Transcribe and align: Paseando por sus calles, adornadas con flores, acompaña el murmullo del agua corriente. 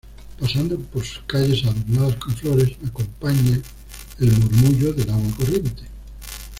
Paseando 0.39 0.79
por 0.79 1.05
sus 1.05 1.21
calles, 1.27 1.63
adornadas 1.63 2.15
con 2.15 2.33
flores, 2.35 2.75
acompaña 2.87 3.61
el 4.19 4.31
murmullo 4.35 4.93
del 4.93 5.11
agua 5.11 5.29
corriente. 5.37 5.83